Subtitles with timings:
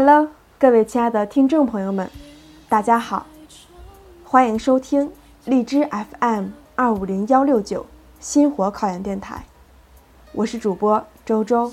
[0.00, 0.28] Hello，
[0.60, 2.08] 各位亲爱的听众朋友们，
[2.68, 3.26] 大家好，
[4.22, 5.10] 欢迎收听
[5.44, 7.84] 荔枝 FM 二五零幺六九
[8.20, 9.44] 新火考研电台，
[10.30, 11.72] 我是主播周周，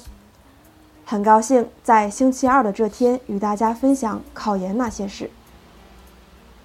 [1.06, 5.30] 很高兴在星期二的这天与大家分享考研那些事。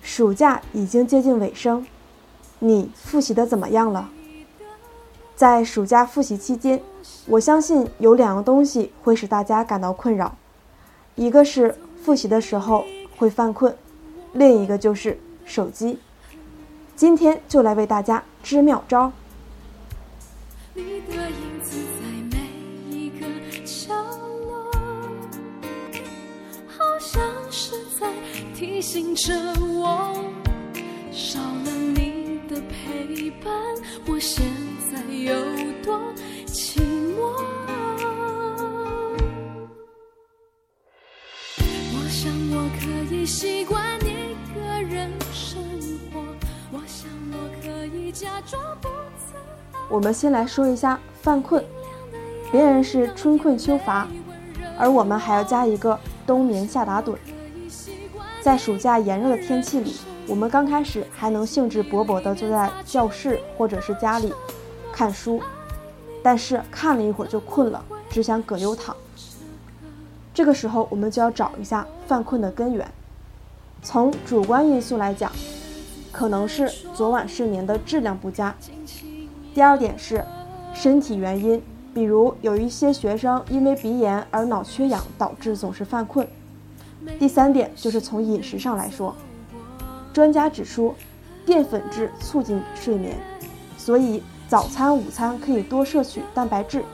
[0.00, 1.86] 暑假已经接近尾声，
[2.60, 4.08] 你复习的怎么样了？
[5.36, 6.80] 在暑假复习期间，
[7.26, 10.34] 我相信有两个东西会使大家感到困扰，
[11.20, 12.86] 一个是复习的时候
[13.18, 13.76] 会犯困，
[14.32, 15.98] 另一个就是手机。
[16.96, 19.12] 今天就来为大家支妙招。
[20.72, 23.26] 你的影子在每一个
[23.66, 23.92] 角
[24.46, 24.72] 落，
[26.66, 28.10] 好像是在
[28.56, 30.24] 提醒着我，
[31.12, 33.52] 少了你的陪伴，
[34.06, 34.42] 我现
[34.90, 35.34] 在有
[35.84, 36.00] 多
[36.46, 36.99] 寂寞。
[49.90, 51.64] 我们先来说一下犯困，
[52.52, 54.06] 别人是春困秋乏，
[54.78, 57.16] 而我们还要加一个冬眠夏打盹。
[58.40, 59.96] 在暑假炎热的天气里，
[60.28, 64.32] 我们刚开始还能兴致勃勃地坐在教室或者是家里
[64.92, 65.42] 看书，
[66.22, 68.94] 但是看了一会儿就困了，只想葛优躺。
[70.32, 72.88] 这个时候，我们就要找一下犯困的根源。
[73.82, 75.32] 从主观因素来讲，
[76.12, 78.54] 可能是昨晚睡眠的质量不佳。
[79.52, 80.24] 第二点是
[80.72, 81.60] 身体原因，
[81.92, 86.26] 比如有一些学生因为鼻炎而脑缺氧，导致总是犯困。
[87.18, 89.14] 第三点就是从饮食上来说，
[90.12, 90.94] 专家指出，
[91.44, 93.16] 淀粉质促进睡眠，
[93.76, 96.84] 所以早餐、午餐可以多摄取蛋白质，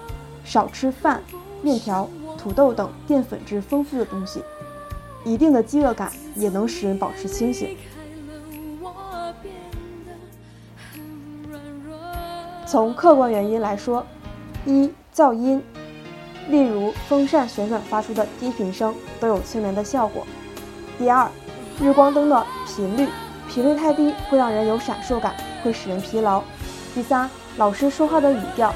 [0.44, 1.22] 少吃饭、
[1.60, 4.40] 面条、土豆等淀粉质丰富的东西。
[5.24, 7.76] 一定的饥饿感也能使人保持清醒。
[12.76, 14.04] 从客观原因来说，
[14.66, 15.62] 一噪音，
[16.50, 20.26] 例如风扇旋转发出的低频声都有催眠的效果。
[20.98, 21.26] 第二，
[21.80, 23.08] 日光灯的频率，
[23.48, 26.42] 频率太低会让人有闪烁感，会使人疲劳。
[26.94, 28.74] 第三，老师说话的语调，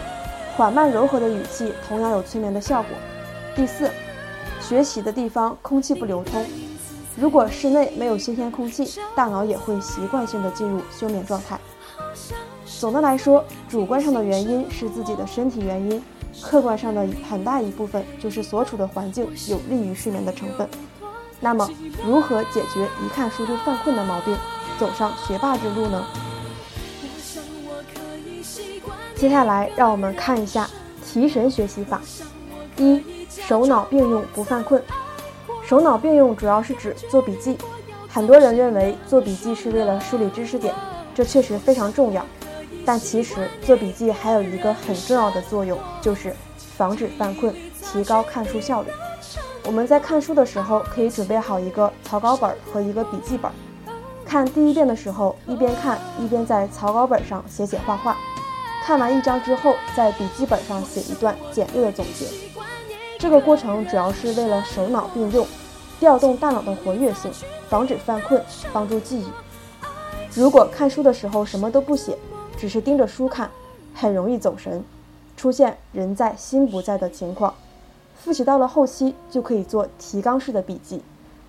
[0.56, 2.96] 缓慢柔和的语气同样有催眠的效果。
[3.54, 3.90] 第四，
[4.62, 6.42] 学习的地方空气不流通，
[7.18, 11.60] 如果室内没有新鲜空气，大脑也会习惯性的进入休眠状态。
[12.80, 16.02] 总的来说，主观上的原因是自己的身体原因，
[16.40, 20.66] 客观上的很大一部分就是所处的环境有利于睡眠的成分。
[21.40, 21.68] 那么，
[22.02, 24.34] 如何解决一看书就犯困的毛病，
[24.78, 26.06] 走上学霸之路呢？
[29.14, 30.66] 接下来，让我们看一下
[31.04, 32.00] 提神学习法。
[32.78, 34.82] 一、手脑并用不犯困。
[35.62, 37.58] 手脑并用主要是指做笔记。
[38.08, 40.74] 很多人认为做笔记是为了梳理知识点，
[41.14, 42.24] 这确实非常重要。
[42.84, 46.34] 但其实做笔记还有一个很重要的作用，就是
[46.76, 48.88] 防止犯困，提高看书效率。
[49.64, 53.50] 我们在看书的时候，可以准备好一个草稿本和一个笔记本。
[54.24, 58.16] 看第一遍的时候，一边看一边在草稿本上写写画画。
[58.82, 62.26] 看完一章之后，在笔记本上写一段简略的总结。
[63.18, 65.46] 这个过程主要是为了手脑并用，
[65.98, 67.30] 调动大脑的活跃性，
[67.68, 68.42] 防止犯困，
[68.72, 69.26] 帮助记忆。
[70.34, 72.16] 如果看书的时候什么都不写，
[72.60, 73.50] 只是盯着书看，
[73.94, 74.84] 很容易走神，
[75.34, 77.54] 出现人在心不在的情况。
[78.14, 81.02] 复习到了后期，就可以做提纲式的笔记，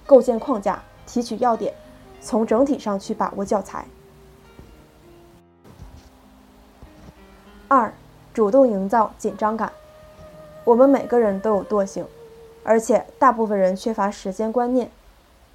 [0.06, 1.74] 构建框架，提取要点，
[2.22, 3.86] 从整体上去把握教材。
[7.68, 7.94] 二，
[8.34, 9.70] 主动营造紧张感。
[10.64, 12.06] 我们每个人都有惰性，
[12.64, 14.90] 而且大部分人缺乏时间观念。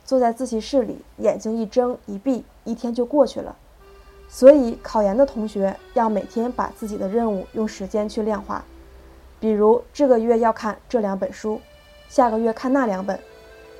[0.04, 3.56] 坐在自习室里，眼睛一睁一闭，一天就过去了。
[4.28, 8.64] 所以，考研的同学要每天把自己的任务用时间去量化，
[9.38, 11.60] 比如这个月要看这两本书，
[12.08, 13.18] 下个月看那两本，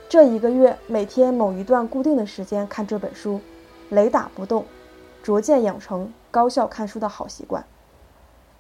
[0.09, 3.41] 这一个月每天某一段固定的时间看这本书，
[3.91, 4.65] 雷打不动，
[5.23, 7.65] 逐渐养成高效看书的好习惯。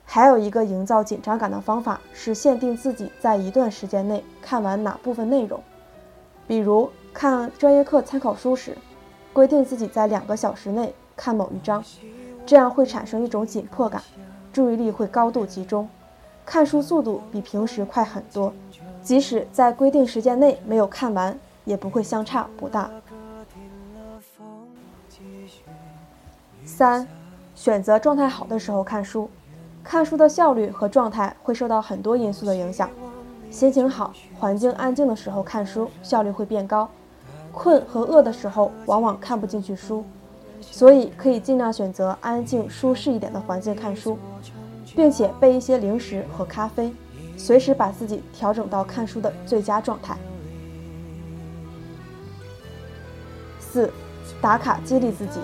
[0.05, 5.61] 还有一个营造紧张感的方法是限定自己在一段时间内看完哪部分内容，
[6.47, 8.77] 比如看专业课参考书时，
[9.33, 11.83] 规定自己在两个小时内看某一章，
[12.45, 14.03] 这样会产生一种紧迫感，
[14.53, 15.89] 注意力会高度集中，
[16.45, 18.53] 看书速度比平时快很多，
[19.03, 22.91] 即使在规定时间内没有看完，也不会相差不大。
[26.65, 27.09] 三，
[27.55, 29.31] 选择状态好的时候看书。
[29.83, 32.91] 看书的效率和状态会受到很多因素的影响，
[33.53, 36.89] 心情好、环境安静的时候看书效率会变高；
[37.53, 40.05] 困和饿的时候往往看不进去书，
[40.61, 44.19] 所以可以尽量选择安静、舒适一点的环境看书，
[44.95, 46.93] 并且备一些零食和咖啡，
[47.37, 50.17] 随时把自己调整到看书的最佳状态。
[53.59, 53.91] 四，
[54.41, 55.41] 打卡激励自己，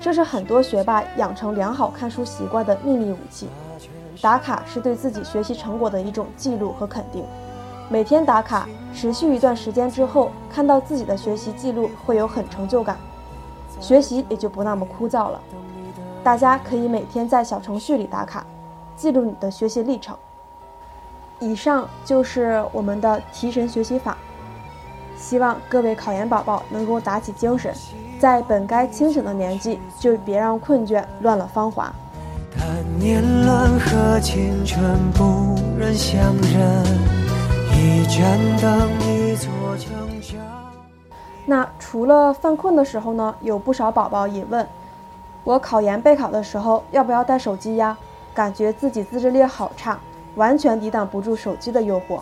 [0.00, 3.46] 这是很多学霸养成良好看书习惯的秘密武器。
[4.20, 7.24] 打卡是对自己学习成果的一种记录和肯定。
[7.88, 12.98] 每天打卡，持续一段时间之后，看到自己的学习记录，会有很成就感，
[13.80, 15.40] 学习也就不那么枯燥了。
[16.22, 18.44] 大家可以每天在小程序里打卡，
[18.96, 20.16] 记录你的学习历程。
[21.40, 24.16] 以上就是我们的提神学习法。
[25.16, 27.74] 希望各位考研宝宝能够打起精神，
[28.20, 31.92] 在本该清醒的年纪，就别让困倦乱了芳华。
[32.98, 34.80] 年轮和青春
[35.12, 36.84] 不忍相认，
[37.72, 38.90] 一盏灯，
[41.90, 43.34] 除了犯困的时候呢？
[43.40, 44.68] 有不少宝宝也问
[45.42, 47.96] 我，考研备考的时候要不要带手机呀？
[48.34, 49.98] 感觉自己自制力好差，
[50.34, 52.20] 完全抵挡不住手机的诱惑。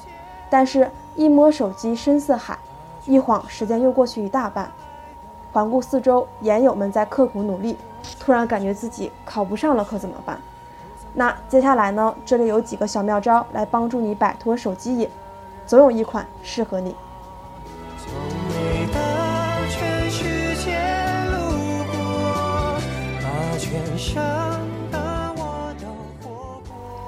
[0.48, 2.56] 但是，一摸手机深似海。
[3.06, 4.70] 一晃，时间又过去一大半。
[5.52, 7.76] 环顾四周，研友们在刻苦努力，
[8.20, 10.38] 突然感觉自己考不上了，可怎么办？
[11.12, 12.14] 那接下来呢？
[12.24, 15.10] 这里有几个小妙招来帮助你摆脱手机瘾，
[15.66, 16.94] 总有一款适合你。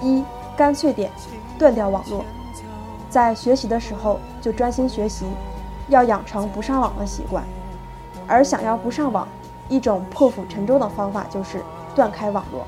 [0.01, 0.25] 一，
[0.57, 1.11] 干脆点，
[1.59, 2.25] 断掉网络，
[3.09, 5.27] 在学习的时候就专心学习。
[5.91, 7.43] 要养成不上网的习惯，
[8.27, 9.27] 而想要不上网，
[9.71, 11.63] 一种破釜沉舟的方法就是
[11.95, 12.67] 断开网络，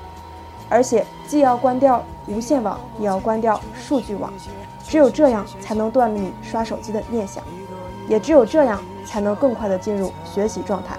[0.71, 4.32] 而且既要关掉无线网，也要关掉数据网，
[4.88, 7.44] 只有这样才能断了你刷手机的念想，
[8.09, 10.97] 也只有这样才能更快的进入学习状态。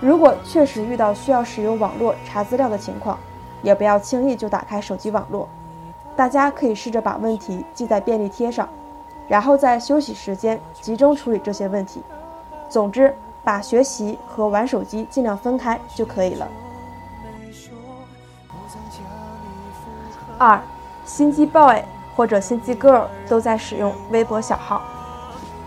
[0.00, 3.18] 如果确实遇到需要使用网络查资料的情况，
[3.66, 5.48] 也不要轻易就打开手机网络，
[6.14, 8.68] 大家可以试着把问题记在便利贴上。
[9.26, 12.00] 然后在休息时间集中处理这些问题。
[12.68, 16.46] 总之，把学习和玩手机尽量分开就可以了。
[20.38, 20.60] 二，
[21.04, 21.82] 心机 boy
[22.14, 24.80] 或者心机 girl 都在使用微博小号。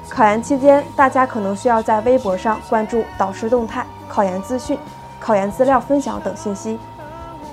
[0.08, 4.80] 考研期间，大家可能需要在微博上关注导师动态、考研资讯、
[5.20, 6.80] 考研资料分享等信息。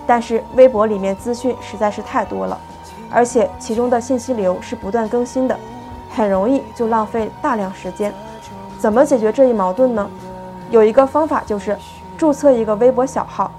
[0.06, 2.58] 但是微博里面资讯实在是太多了，
[3.10, 5.58] 而且其中的信息流是不断更新的。
[6.08, 8.14] 很容易就浪费大量时间，
[8.78, 10.08] 怎么解决这一矛盾呢？
[10.70, 11.76] 有一个方法就是
[12.16, 13.50] 注册一个微博小号，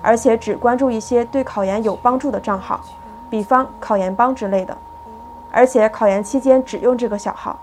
[0.00, 2.80] 而且只关注一些对考研有帮助的账号，
[3.28, 4.76] 比方考研帮之类的。
[5.50, 7.58] 而且考研期间只用这个小号，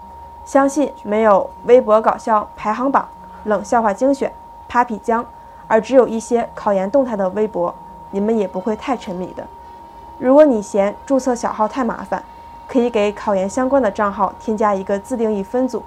[0.45, 3.07] 相信没有微博搞笑排行榜、
[3.45, 4.31] 冷笑话精选、
[4.69, 5.25] Papi 江，
[5.67, 7.73] 而只有一些考研动态的微博，
[8.13, 9.43] 你们也不会太沉迷的。
[10.19, 12.23] 如果你嫌注册小号太麻烦，
[12.67, 15.83] 可以给考研相关的账号添加一个自定义分组，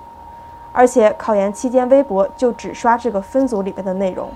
[0.73, 4.30] 而且考研期间微博就只刷这个分组里面的内容。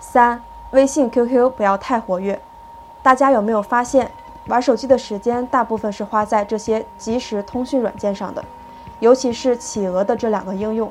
[0.00, 2.40] 三、微信、QQ 不要太活跃。
[3.02, 4.10] 大家有没有发现，
[4.46, 8.42] 玩手机的时间大部分是花在这些即时通讯软件上的，
[8.98, 10.90] 尤其是企鹅的这两个应用，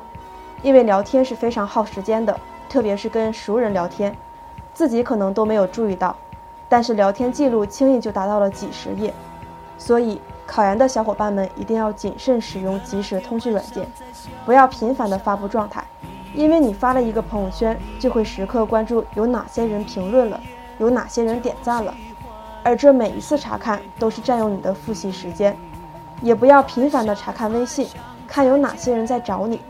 [0.62, 4.16] 因为聊天是非常耗时间的，特别是跟熟人聊天，
[4.72, 6.16] 自己可能都没有注意到。
[6.68, 9.12] 但是聊天记录轻易就达到了几十页，
[9.76, 13.84] 所以考研的小伙伴们一定要谨慎使用即时通讯软件，
[14.44, 15.84] 不要频繁的发布状态，
[16.32, 20.40] 因为你发了一个朋友圈，就会时刻关注有哪些人评论了，
[20.78, 21.92] 有哪些人点赞了，
[22.62, 25.56] 而这每一次查看都是占用你的复习时间。
[26.22, 27.88] 也不要频繁的查看微信，
[28.28, 29.60] 看有哪些人在找你，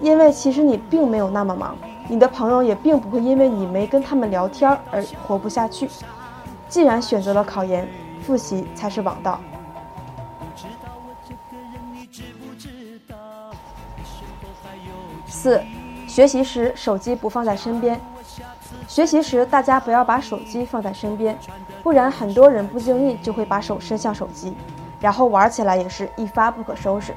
[0.00, 1.76] 因为其实你并没有那么忙，
[2.08, 5.88] 你的朋友也并不会因为你没跟他们聊天而活不下去。
[6.68, 7.86] 既然选择了考研，
[8.22, 9.38] 复习才是王道。
[15.26, 15.62] 四，
[16.06, 18.00] 学习时手机不放在身边。
[18.86, 21.38] 学习时大家不要把手机放在身边，
[21.82, 24.54] 不然很多人不经意就会把手伸向手机，
[24.98, 27.14] 然后玩起来也是一发不可收拾。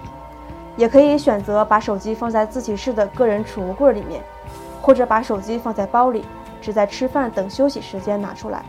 [0.77, 4.23] 也可以选择把手机放在自习室的个人储物柜里面，
[4.81, 6.25] 或者把手机放在包里，
[6.61, 8.65] 只在吃饭等休息时间拿出来。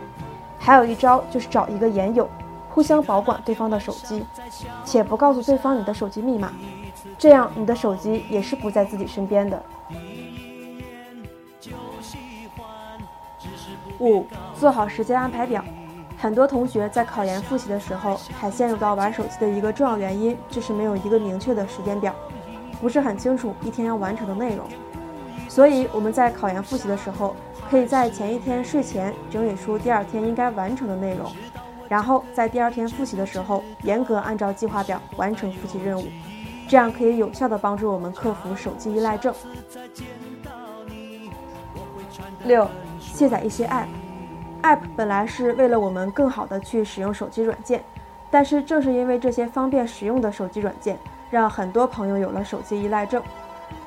[0.59, 2.29] 还有一招就是找一个研友，
[2.69, 4.23] 互相保管对方的手机，
[4.85, 6.53] 且不告诉对方你的手机密码，
[7.17, 9.61] 这样你的手机也是不在自己身边的。
[13.99, 14.25] 五，
[14.59, 15.63] 做好时间安排表。
[16.17, 22.15] 很多同学在考研复习的时候，还陷入到玩手机的一个重要原因，就是没有一个明确的时间表，
[22.79, 24.65] 不是很清楚一天要完成的内容。
[25.53, 27.35] 所以我们在考研复习的时候，
[27.69, 31.31] 可以在前一天睡前整理出第二天应该完成的内容，
[31.87, 36.07] 然后在第二天复习的时候，严格按照计划表完成复习任务，
[36.67, 39.31] 这样可以有效的帮助我们克服手机依赖症。
[42.45, 42.67] 六，
[42.99, 43.85] 卸载一些 App。
[44.63, 47.83] App 本来是为了我们更好的去使用手机软件，
[48.31, 50.97] 但是正是因为这些方便使用的手机软件，
[51.29, 53.21] 让很多朋友有了手机依赖症。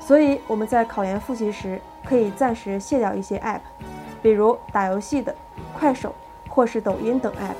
[0.06, 3.58] 所以我们在考研复习时，可以暂时卸掉一些 App，
[4.22, 5.34] 比如打游戏的
[5.76, 6.14] 快手
[6.48, 7.56] 或是抖音等 App。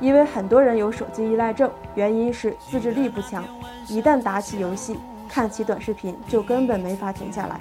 [0.00, 3.44] 因为很多人有手机依赖症，原因是自制力不强，
[3.88, 7.60] 一旦打起游戏、看起短视频，就根本没法停下来。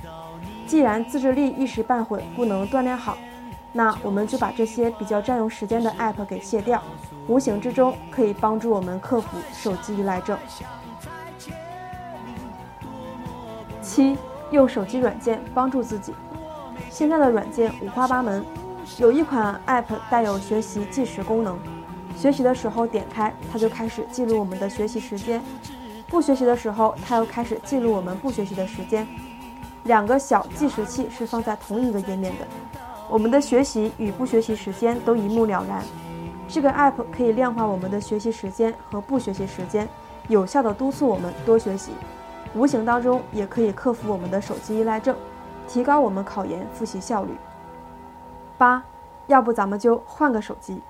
[0.68, 3.18] 既然自制力一时半会不能锻炼好，
[3.74, 6.84] 那我们就把这些比较占用时间的 App 给卸掉，
[7.28, 10.38] 无形之中可以帮助我们克服手机依赖症。
[13.90, 14.16] 七，
[14.52, 16.14] 用手机软件帮助自己。
[16.92, 18.46] 现在的软件五花八门，
[19.00, 21.58] 有一款 App 带有学习计时功能，
[22.16, 25.42] 学习的时候点开它就开始记录我们的学习时间，
[26.08, 29.08] 不学习的时候它又开始记录我们不学习的时间。
[29.86, 32.46] 两个小计时器是放在同一个页面的。
[33.10, 35.84] 我们的学习与不学习时间都一目了然。
[36.48, 39.90] 这个 app 可以量化我们的学习时间和不学习时间，
[40.28, 41.92] 有效的督促我们多学习，
[42.54, 45.16] 无形当中也可以克服我们的手机依赖症，
[45.68, 47.38] 提高我们考研复习效率。
[48.58, 48.84] 八，
[49.28, 50.82] 要不咱们就换个手机。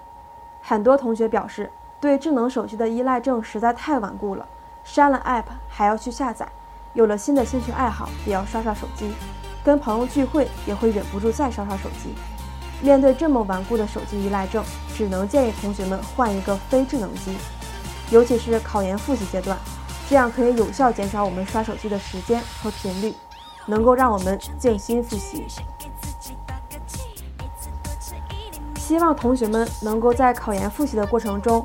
[0.61, 4.47] 很多同学表示对智能手机的依赖症实在太顽固了，
[4.83, 6.47] 删了 app 还要去下载，
[6.93, 9.11] 有了新的兴趣爱好也要刷刷手机。
[9.63, 12.15] 跟朋友聚会也会忍不住再刷刷手机。
[12.81, 14.63] 面对这么顽固的手机依赖症，
[14.95, 17.35] 只能建议同学们换一个非智能机，
[18.09, 19.57] 尤其是考研复习阶段，
[20.09, 23.13] 这样可以有效减少我们刷手机的时间和频率，
[23.67, 25.45] 能够让我们静心复习。
[28.75, 31.63] 希望同学们能够在考研复习的过程中，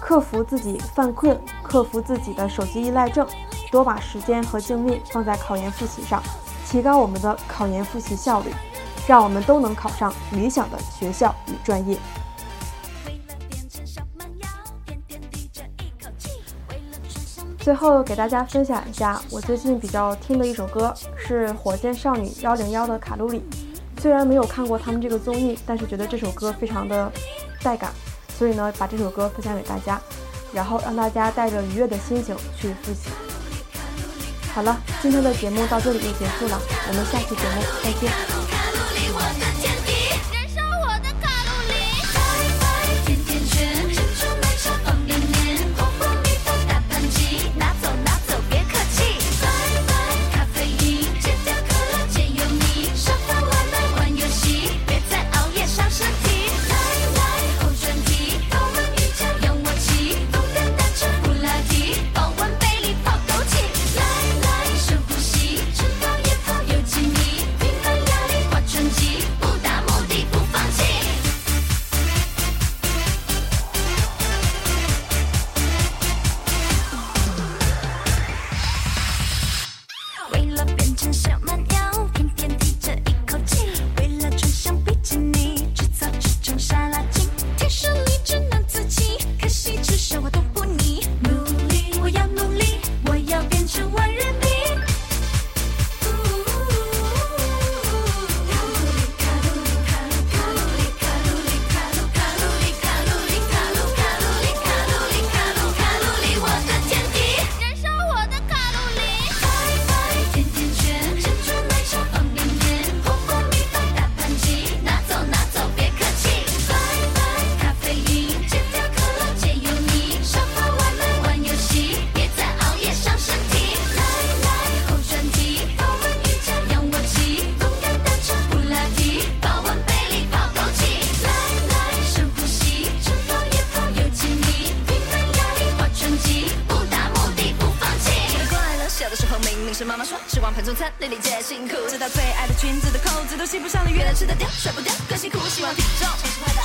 [0.00, 3.26] 克服自己犯困，克服自己的手机依赖症，
[3.72, 6.22] 多把时间和精力放在考研复习上。
[6.64, 8.54] 提高我们的考研复习效率，
[9.08, 11.98] 让我们都能考上理想的学校与专业。
[17.68, 23.40] 最后给大家分享一下我最近比较听的一首歌，是火箭少女幺零幺的《卡路里》。
[24.00, 27.12] 虽然没有看过他们这个综艺，但是觉得这首歌非常的
[27.62, 27.92] 带感，
[28.38, 30.00] 所以呢，把这首歌分享给大家，
[30.50, 33.10] 然后让大家带着愉悦的心情去复习。
[34.54, 36.58] 好了，今天的节目到这里就结束了，
[36.88, 38.37] 我们下期节目再见。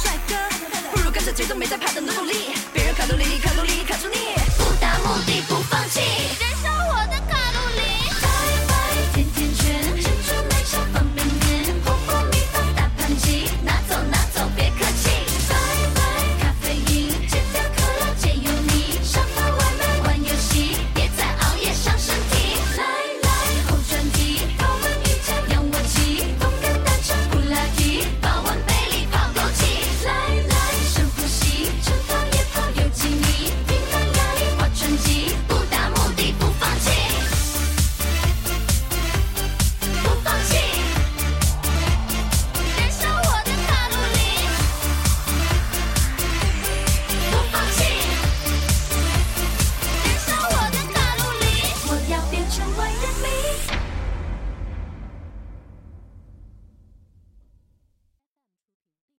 [0.01, 0.35] 帅哥，
[0.91, 2.53] 不如跟着节奏没在怕的努力。